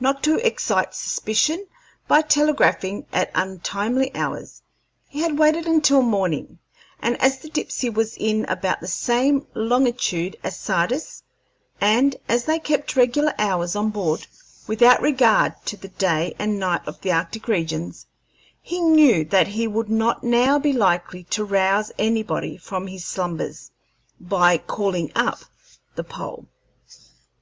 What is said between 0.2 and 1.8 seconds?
to excite suspicion